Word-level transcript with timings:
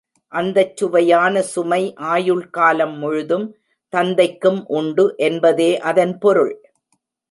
அந்தச் 0.33 0.77
சுவையான 0.77 1.41
சுமை 1.41 1.79
ஆயுள்காலம் 2.13 2.97
முழுதும் 2.97 3.47
தந்தைக்கும் 3.93 4.61
உண்டு 4.69 5.05
என்பதே 5.17 5.71
அதன் 5.81 6.17
பொருள். 6.17 6.53